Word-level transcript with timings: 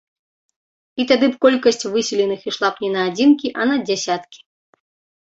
І 1.03 1.05
тады 1.11 1.25
б 1.33 1.37
колькасць 1.45 1.87
выселеных 1.97 2.41
ішла 2.55 2.73
б 2.75 2.87
не 2.87 2.93
на 2.97 3.07
адзінкі, 3.13 3.47
а 3.59 3.71
на 3.73 3.81
дзясяткі. 3.87 4.39